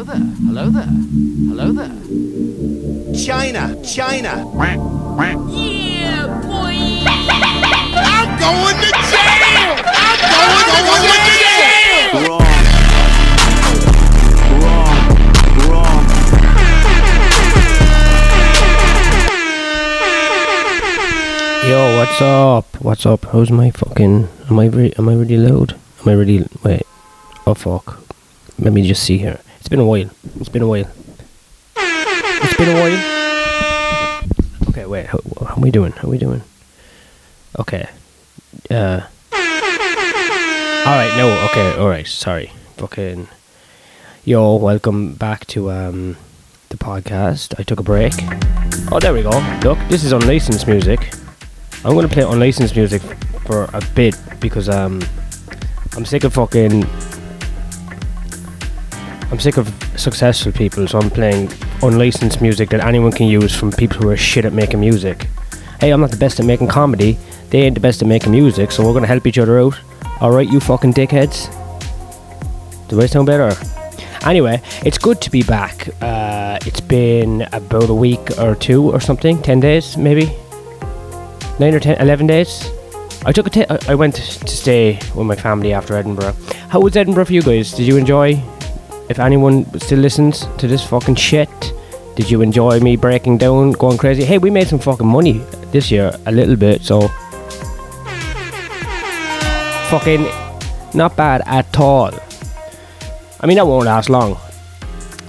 [0.00, 0.32] Hello there.
[0.48, 0.88] Hello there.
[1.50, 1.92] Hello there.
[3.14, 4.48] China, China.
[5.52, 7.04] Yeah, boy.
[7.04, 9.76] I'm going to jail.
[10.00, 10.16] I'm
[10.72, 12.16] going, to jail.
[12.24, 12.48] Wrong.
[14.56, 14.96] Wrong.
[15.68, 16.04] Wrong.
[21.68, 22.64] Yo, what's up?
[22.80, 23.26] What's up?
[23.26, 24.28] How's my fucking?
[24.48, 25.74] Am I re- am I really loud?
[26.00, 26.46] Am I really?
[26.64, 26.86] Wait.
[27.46, 28.00] Oh fuck.
[28.58, 29.40] Let me just see here.
[29.60, 30.10] It's been a while.
[30.40, 30.90] It's been a while.
[31.76, 34.20] It's been a while.
[34.70, 35.06] Okay, wait.
[35.06, 35.92] How, how are we doing?
[35.92, 36.42] How are we doing?
[37.58, 37.88] Okay.
[38.70, 39.00] Uh.
[39.32, 41.14] All right.
[41.16, 41.46] No.
[41.50, 41.78] Okay.
[41.78, 42.06] All right.
[42.06, 42.52] Sorry.
[42.78, 43.28] Fucking.
[44.24, 46.16] Yo, welcome back to um
[46.70, 47.54] the podcast.
[47.58, 48.14] I took a break.
[48.92, 49.30] Oh, there we go.
[49.62, 51.12] Look, this is unlicensed music.
[51.84, 53.02] I'm gonna play unlicensed music
[53.46, 55.02] for a bit because um
[55.96, 56.84] I'm sick of fucking
[59.30, 61.50] I'm sick of successful people, so I'm playing
[61.82, 65.28] unlicensed music that anyone can use from people who are shit at making music.
[65.78, 67.16] Hey, I'm not the best at making comedy.
[67.50, 69.78] They ain't the best at making music, so we're gonna help each other out.
[70.20, 71.48] Alright, you fucking dickheads.
[72.88, 73.56] Do I sound better?
[74.26, 75.88] Anyway, it's good to be back.
[76.02, 80.26] Uh, it's been about a week or two or something, 10 days maybe?
[81.60, 82.68] 9 or 10, 11 days?
[83.24, 86.34] I took a t- I went to stay with my family after Edinburgh.
[86.68, 87.72] How was Edinburgh for you guys?
[87.72, 88.42] Did you enjoy?
[89.10, 91.50] If anyone still listens to this fucking shit,
[92.14, 94.24] did you enjoy me breaking down, going crazy?
[94.24, 97.08] Hey, we made some fucking money this year, a little bit, so.
[99.88, 100.28] Fucking
[100.94, 102.12] not bad at all.
[103.40, 104.38] I mean, that won't last long.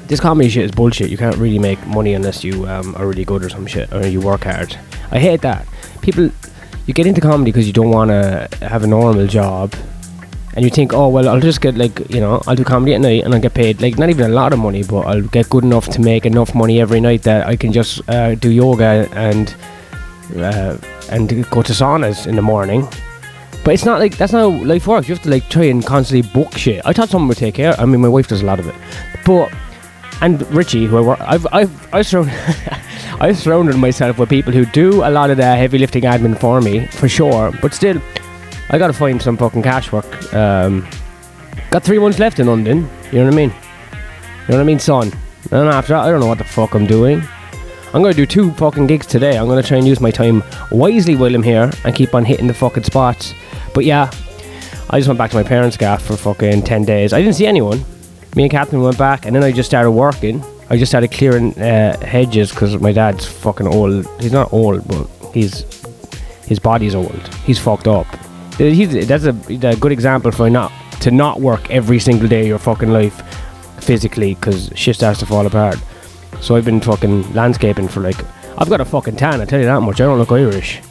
[0.06, 1.10] This comedy shit is bullshit.
[1.10, 4.06] You can't really make money unless you um, are really good or some shit, or
[4.06, 4.78] you work hard.
[5.10, 5.66] I hate that.
[6.04, 6.30] People,
[6.86, 9.74] you get into comedy because you don't want to have a normal job,
[10.54, 13.02] and you think, oh well, I'll just get like, you know, I'll do comedy at
[13.02, 15.50] night and I'll get paid like not even a lot of money, but I'll get
[15.50, 19.08] good enough to make enough money every night that I can just uh, do yoga
[19.14, 19.56] and
[20.38, 20.78] uh,
[21.10, 22.88] and go to saunas in the morning.
[23.64, 25.08] But it's not like that's not how life works.
[25.08, 26.82] You have to like try and constantly book shit.
[26.86, 27.80] I thought someone would take care.
[27.80, 28.76] I mean, my wife does a lot of it,
[29.26, 29.52] but
[30.22, 32.34] and Richie, who I work, I've I've I've surrounded,
[33.20, 36.62] I've surrounded myself with people who do a lot of the heavy lifting admin for
[36.62, 37.52] me, for sure.
[37.62, 38.02] But still,
[38.74, 40.34] I gotta find some fucking cash work.
[40.34, 40.88] Um,
[41.72, 42.90] got three months left in London.
[43.12, 43.50] You know what I mean?
[43.50, 45.12] You know what I mean, son?
[45.52, 47.22] And after that, I don't know what the fuck I'm doing.
[47.94, 49.38] I'm gonna do two fucking gigs today.
[49.38, 52.48] I'm gonna try and use my time wisely while I'm here and keep on hitting
[52.48, 53.34] the fucking spots.
[53.74, 54.10] But yeah,
[54.90, 57.12] I just went back to my parents' gaff for fucking 10 days.
[57.12, 57.84] I didn't see anyone.
[58.38, 60.42] Me and Catherine went back and then I just started working.
[60.70, 64.08] I just started clearing uh, hedges because my dad's fucking old.
[64.22, 65.66] He's not old, but he's
[66.46, 67.28] his body's old.
[67.46, 68.08] He's fucked up.
[68.70, 69.36] He's, that's a,
[69.68, 73.22] a good example for not to not work every single day of your fucking life
[73.82, 75.80] physically because shit starts to fall apart.
[76.42, 78.24] So I've been fucking landscaping for like
[78.58, 79.42] I've got a fucking tan.
[79.42, 80.00] I tell you that much.
[80.00, 80.82] I don't look Irish.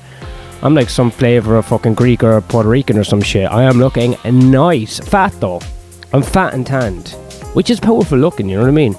[0.63, 3.51] I'm like some flavour of fucking Greek or Puerto Rican or some shit.
[3.51, 4.99] I am looking nice.
[4.99, 5.61] Fat though.
[6.13, 7.11] I'm fat and tanned.
[7.55, 8.97] Which is powerful looking, you know what I mean?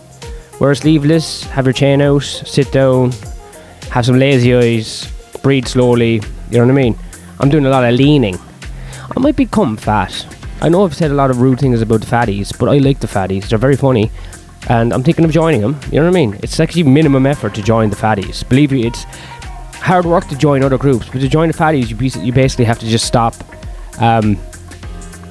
[0.59, 3.11] Wear a sleeveless, have your chain out, sit down,
[3.89, 5.11] have some lazy eyes,
[5.41, 6.97] breathe slowly, you know what I mean?
[7.39, 8.39] I'm doing a lot of leaning.
[9.15, 10.25] I might become fat.
[10.61, 12.99] I know I've said a lot of rude things about the fatties, but I like
[12.99, 13.49] the fatties.
[13.49, 14.11] They're very funny.
[14.69, 15.79] And I'm thinking of joining them.
[15.91, 16.39] You know what I mean?
[16.43, 18.47] It's actually minimum effort to join the fatties.
[18.47, 19.03] Believe me, it's
[19.75, 22.79] hard work to join other groups, but to join the fatties, you, you basically have
[22.79, 23.33] to just stop
[23.99, 24.37] um,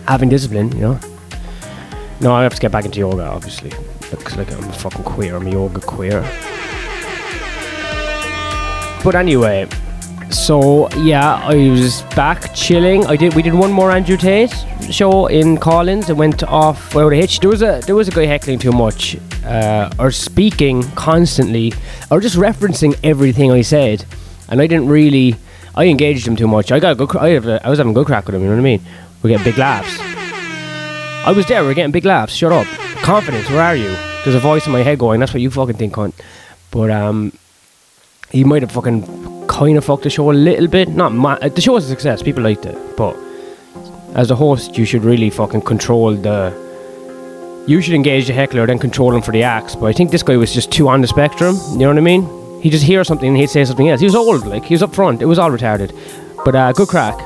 [0.08, 1.00] having discipline, you know?
[2.20, 3.70] No, I have to get back into yoga, obviously.
[4.10, 5.36] Because, like, I'm a fucking queer.
[5.36, 6.20] I'm a yoga queer.
[9.02, 9.68] But anyway,
[10.30, 13.06] so yeah, I was back chilling.
[13.06, 13.34] I did.
[13.34, 14.54] We did one more Andrew Tate
[14.90, 16.08] show in Collins.
[16.08, 17.40] It went off without a hitch.
[17.40, 21.72] There was a there was a guy heckling too much, uh, or speaking constantly,
[22.10, 24.04] or just referencing everything I said,
[24.48, 25.36] and I didn't really.
[25.74, 26.72] I engaged him too much.
[26.72, 27.16] I got a good.
[27.16, 28.42] I, was having a good crack with him.
[28.42, 28.80] You know what I mean?
[29.22, 29.98] We get big laughs.
[31.26, 31.62] I was there.
[31.62, 32.34] We're getting big laughs.
[32.34, 32.66] Shut up.
[33.02, 33.48] Confidence.
[33.50, 33.90] Where are you?
[34.24, 35.20] There's a voice in my head going.
[35.20, 36.14] That's what you fucking think, cunt.
[36.70, 37.32] But um,
[38.30, 39.29] he might have fucking
[39.60, 40.88] kind of fucked the show a little bit.
[40.88, 42.22] Not ma- uh, the show was a success.
[42.22, 43.14] People liked it, but
[44.14, 46.38] as a host, you should really fucking control the.
[47.66, 49.76] You should engage the heckler, then control him for the acts.
[49.76, 51.56] But I think this guy was just too on the spectrum.
[51.72, 52.24] You know what I mean?
[52.62, 54.00] He just hear something and he'd say something else.
[54.00, 55.20] He was old, like he was up front.
[55.20, 55.90] It was all retarded,
[56.42, 57.16] but uh, good crack.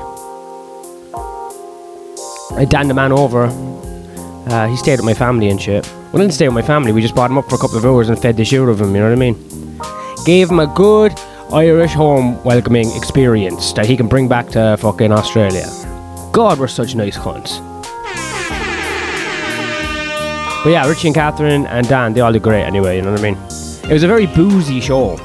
[2.61, 3.45] I dan the man over.
[3.45, 5.89] Uh, he stayed with my family and shit.
[6.11, 6.91] We didn't stay with my family.
[6.91, 8.69] We just brought him up for a couple of hours and fed the shit out
[8.69, 8.93] of him.
[8.93, 9.35] You know what I mean?
[10.25, 11.17] Gave him a good
[11.53, 15.67] Irish home welcoming experience that he can bring back to fucking Australia.
[16.31, 17.59] God, we're such nice cunts.
[20.63, 23.19] But yeah, Richie and Catherine and Dan, they all did great anyway, you know what
[23.19, 23.35] I mean?
[23.35, 25.17] It was a very boozy show.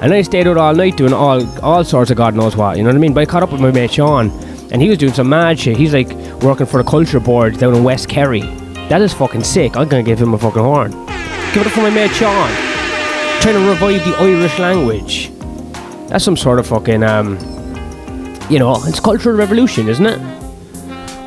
[0.00, 2.82] And I stayed out all night doing all all sorts of God knows what, you
[2.82, 3.12] know what I mean?
[3.12, 4.30] But I caught up with my mate Sean,
[4.72, 5.76] and he was doing some mad shit.
[5.76, 6.10] He's like
[6.42, 8.40] working for the culture board down in West Kerry.
[8.88, 9.76] That is fucking sick.
[9.76, 10.92] I'm gonna give him a fucking horn.
[11.52, 12.65] Give it up for my mate Sean.
[13.40, 15.30] Trying to revive the Irish language.
[16.08, 17.38] That's some sort of fucking um
[18.48, 20.18] you know, it's cultural revolution, isn't it?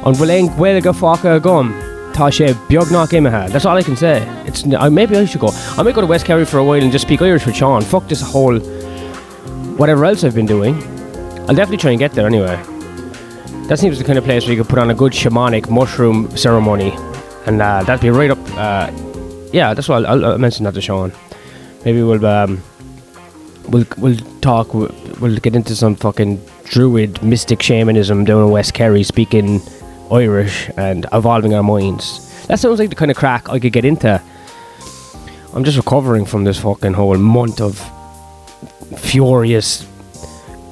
[0.04, 1.74] On Bhfuil Gaeilge fáca gum
[2.28, 3.50] sé beagnach imethe.
[3.50, 4.22] That's all I can say.
[4.46, 5.50] It's uh, maybe I should go.
[5.78, 7.82] I might go to West Kerry for a while and just speak Irish with Sean.
[7.82, 8.60] Fuck this whole
[9.78, 10.76] whatever else I've been doing.
[11.48, 12.58] I'll definitely try and get there anyway.
[13.68, 16.36] That seems the kind of place where you could put on a good shamanic mushroom
[16.36, 16.92] ceremony,
[17.46, 18.40] and uh, that'd be right up.
[18.58, 18.92] Uh,
[19.54, 21.12] yeah, that's why I'll, I'll mention that to Sean.
[21.86, 22.62] Maybe we'll um,
[23.70, 24.74] we'll we'll talk.
[24.74, 29.62] We'll, get into some fucking druid mystic shamanism down in West Kerry, speaking
[30.12, 32.26] Irish and evolving our minds.
[32.48, 34.22] That sounds like the kind of crack I could get into.
[35.54, 37.80] I'm just recovering from this fucking whole month of
[38.98, 39.88] furious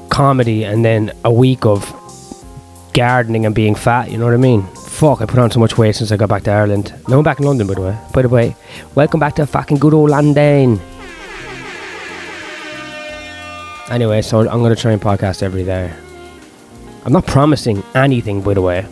[0.09, 1.93] comedy and then a week of
[2.93, 4.63] gardening and being fat, you know what I mean?
[4.75, 6.93] Fuck, I put on so much weight since I got back to Ireland.
[7.07, 7.97] Now I'm back in London, by the way.
[8.13, 8.55] By the way,
[8.95, 10.79] welcome back to fucking good old London.
[13.89, 15.93] Anyway, so I'm to try and podcast every day.
[17.05, 18.85] I'm not promising anything, by the way.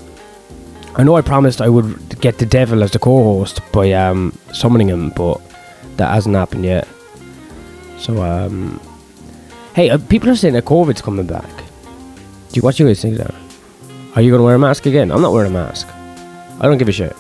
[0.96, 4.88] I know I promised I would get the devil as the co-host by um, summoning
[4.88, 5.42] him, but
[5.98, 6.88] that hasn't happened yet.
[8.00, 8.80] So, um,
[9.74, 11.50] hey, uh, people are saying that COVID's coming back.
[12.52, 13.36] Do you what you guys think that?
[14.16, 15.12] Are you to wear a mask again?
[15.12, 15.88] I'm not wearing a mask.
[16.62, 17.16] I don't give a shit.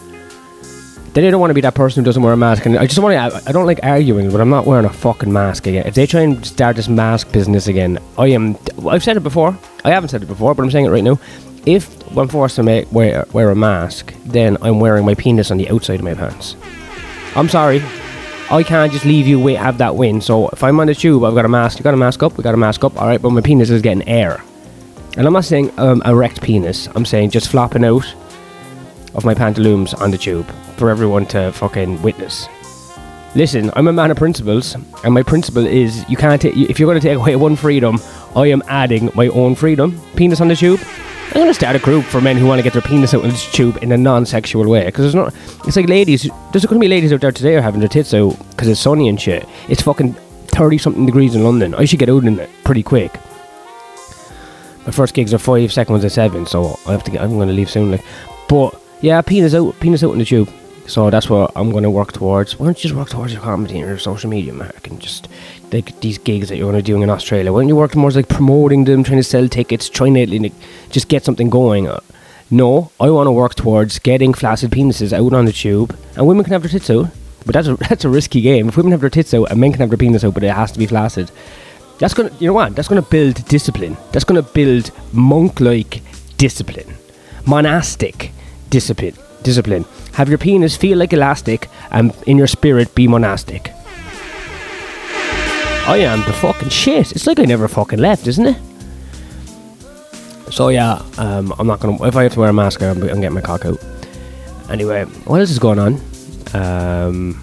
[1.15, 2.87] Then I don't want to be that person who doesn't wear a mask, and I
[2.87, 3.47] just want to.
[3.47, 5.87] I don't like arguing, but I'm not wearing a fucking mask again.
[5.87, 8.57] If they try and start this mask business again, I am.
[8.85, 9.57] I've said it before.
[9.85, 11.17] I haven't said it before, but I'm saying it right now.
[11.65, 15.57] If I'm forced to make, wear wear a mask, then I'm wearing my penis on
[15.57, 16.57] the outside of my pants.
[17.37, 17.81] I'm sorry.
[18.51, 20.19] I can't just leave you wait have that win.
[20.19, 21.79] So if I'm on the tube, I've got a mask.
[21.79, 22.37] You got a mask up.
[22.37, 22.99] We got a mask up.
[22.99, 24.43] All right, but my penis is getting air.
[25.15, 26.89] And I'm not saying um, erect penis.
[26.93, 28.05] I'm saying just flopping out
[29.13, 30.45] of my pantaloons on the tube
[30.77, 32.47] for everyone to fucking witness.
[33.35, 36.41] Listen, I'm a man of principles, and my principle is you can't.
[36.41, 37.99] Ta- if you're going to take away one freedom,
[38.35, 39.99] I am adding my own freedom.
[40.15, 40.79] Penis on the tube.
[41.27, 43.25] I'm going to start a group for men who want to get their penis out
[43.25, 44.85] of the tube in a non-sexual way.
[44.85, 45.33] Because there's not.
[45.67, 46.29] It's like ladies.
[46.53, 48.69] There's going to be ladies out there today who are having their tits out because
[48.69, 49.45] it's sunny and shit.
[49.67, 51.75] It's fucking thirty something degrees in London.
[51.75, 53.13] I should get out in it pretty quick.
[54.85, 57.21] My first gigs are five, second ones are seven, so I have to get.
[57.21, 57.91] I'm going to leave soon.
[57.91, 58.05] Like,
[58.47, 60.49] but yeah, penis out, penis out in the tube.
[60.87, 62.59] So that's what I'm going to work towards.
[62.59, 65.27] Why don't you just work towards your comedy and your social media, Mark, and just
[65.71, 67.51] like these gigs that you're going to do in Australia?
[67.51, 70.53] Why don't you work towards like promoting them, trying to sell tickets, trying to like,
[70.91, 71.87] just get something going?
[71.87, 71.99] Uh,
[72.51, 76.43] No, I want to work towards getting flaccid penises out on the tube, and women
[76.43, 77.07] can have their tits out.
[77.45, 78.69] But that's a that's a risky game.
[78.69, 80.53] If women have their tits out and men can have their penis out, but it
[80.53, 81.31] has to be flaccid,
[81.97, 82.75] that's gonna you know what?
[82.75, 83.97] That's gonna build discipline.
[84.11, 86.01] That's gonna build monk-like
[86.37, 86.93] discipline,
[87.47, 88.31] monastic
[88.69, 89.15] discipline.
[89.45, 89.85] Discipline.
[90.13, 93.71] Have your penis feel like elastic, and in your spirit be monastic.
[95.87, 97.11] I am the fucking shit.
[97.11, 98.57] It's like I never fucking left, isn't it?
[100.51, 102.03] So yeah, um, I'm not gonna.
[102.07, 103.77] If I have to wear a mask, I'm, I'm getting my cock out.
[104.69, 106.01] Anyway, what else is going on?
[106.55, 107.39] Um,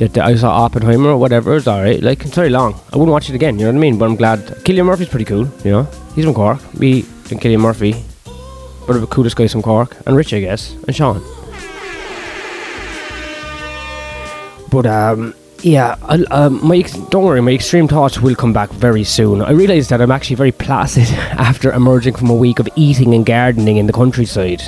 [0.00, 1.54] I saw Oppenheimer or whatever.
[1.56, 2.02] It's alright.
[2.02, 2.80] Like it's very long.
[2.92, 3.58] I wouldn't watch it again.
[3.58, 3.98] You know what I mean?
[3.98, 4.38] But I'm glad.
[4.64, 5.46] Cillian Murphy's pretty cool.
[5.64, 6.60] You know, he's from Cork.
[6.80, 7.00] Me
[7.30, 8.02] and Cillian Murphy,
[8.88, 11.22] of the coolest guys from Cork, and Rich, I guess, and Sean.
[14.70, 15.96] But um, yeah,
[16.30, 19.40] um, my ex- don't worry, my extreme thoughts will come back very soon.
[19.40, 23.24] I realise that I'm actually very placid after emerging from a week of eating and
[23.24, 24.62] gardening in the countryside,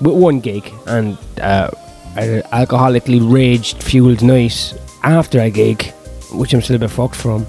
[0.00, 1.70] with one gig and uh,
[2.16, 5.84] an alcoholically raged fueled night after a gig,
[6.32, 7.46] which I'm still a bit fucked from.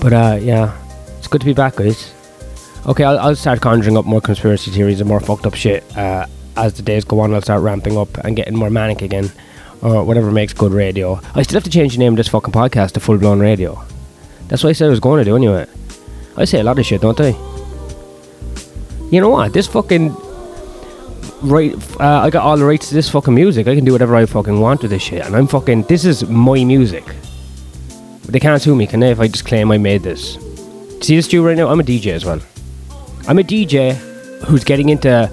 [0.00, 0.78] But uh, yeah,
[1.18, 2.14] it's good to be back, guys.
[2.86, 6.26] Okay, I'll, I'll start conjuring up more conspiracy theories and more fucked up shit uh,
[6.56, 7.34] as the days go on.
[7.34, 9.30] I'll start ramping up and getting more manic again,
[9.82, 11.20] or whatever makes good radio.
[11.34, 13.82] I still have to change the name of this fucking podcast to Full Blown Radio.
[14.48, 15.66] That's what I said I was going to do anyway.
[16.36, 17.30] I say a lot of shit, don't I?
[19.10, 19.52] You know what?
[19.52, 20.14] This fucking
[21.42, 21.74] right.
[22.00, 23.66] Uh, I got all the rights to this fucking music.
[23.66, 25.82] I can do whatever I fucking want with this shit, and I'm fucking.
[25.82, 27.04] This is my music.
[28.24, 29.10] They can't sue me, can they?
[29.10, 30.34] If I just claim I made this.
[31.00, 31.68] See this dude right now?
[31.68, 32.40] I'm a DJ as well.
[33.26, 33.94] I'm a DJ
[34.44, 35.30] who's getting into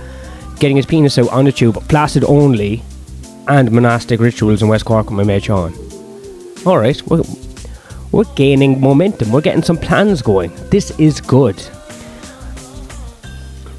[0.60, 2.82] getting his penis out on the tube, placid only,
[3.48, 5.74] and monastic rituals in West Cork with my mate Sean.
[6.66, 7.24] All right, we're,
[8.12, 9.32] we're gaining momentum.
[9.32, 10.52] We're getting some plans going.
[10.70, 11.62] This is good.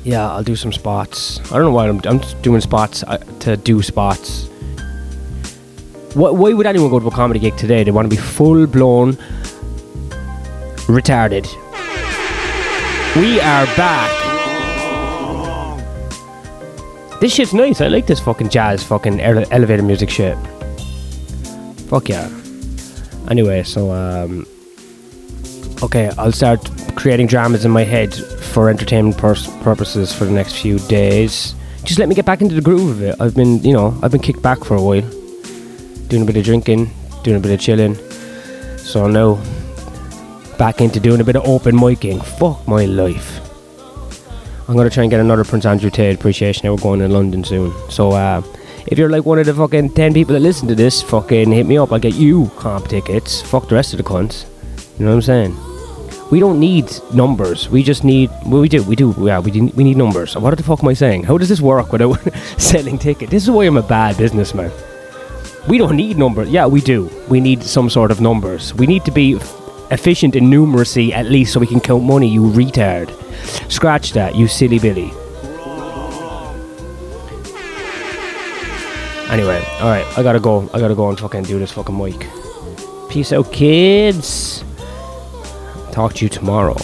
[0.04, 1.40] yeah, I'll do some spots.
[1.50, 4.46] I don't know why I'm, I'm just doing spots uh, to do spots.
[6.14, 7.82] Why, why would anyone go to a comedy gig today?
[7.82, 9.14] They want to be full blown
[10.86, 11.46] retarded.
[13.16, 14.12] We are back.
[17.18, 17.80] This shit's nice.
[17.80, 20.37] I like this fucking jazz, fucking ele- elevator music shit.
[21.88, 22.28] Fuck yeah.
[23.30, 24.44] Anyway, so um,
[25.82, 30.78] okay, I'll start creating dramas in my head for entertainment purposes for the next few
[30.80, 31.54] days.
[31.85, 33.16] Just let me get back into the groove of it.
[33.18, 35.08] I've been, you know, I've been kicked back for a while,
[36.08, 36.90] doing a bit of drinking,
[37.25, 37.94] doing a bit of chilling.
[38.76, 39.40] So now,
[40.58, 42.25] back into doing a bit of open micing.
[42.25, 43.40] Fuck my life.
[44.68, 46.70] I'm gonna try and get another Prince Andrew Tate appreciation.
[46.70, 47.72] We're going in London soon.
[47.88, 48.42] So uh,
[48.86, 51.66] if you're like one of the fucking ten people that listen to this, fucking hit
[51.66, 51.92] me up.
[51.92, 53.42] I'll get you comp tickets.
[53.42, 54.44] Fuck the rest of the cunts.
[54.98, 55.56] You know what I'm saying?
[56.30, 57.68] We don't need numbers.
[57.68, 58.30] We just need.
[58.44, 58.82] Well, we do.
[58.82, 59.14] We do.
[59.18, 60.36] Yeah, we do, we need numbers.
[60.36, 61.22] What the fuck am I saying?
[61.22, 62.18] How does this work without
[62.58, 63.30] selling tickets?
[63.30, 64.72] This is why I'm a bad businessman.
[65.68, 66.48] We don't need numbers.
[66.48, 67.10] Yeah, we do.
[67.28, 68.75] We need some sort of numbers.
[68.75, 69.38] We need to be
[69.90, 72.28] efficient in numeracy at least so we can count money.
[72.28, 73.11] You retard.
[73.71, 74.35] Scratch that.
[74.35, 75.12] You silly Billy.
[79.28, 80.07] Anyway, all right.
[80.16, 80.69] I gotta go.
[80.73, 82.28] I gotta go and fucking do this fucking mic.
[83.11, 84.62] Peace out, kids.
[85.93, 86.76] Talk to you tomorrow.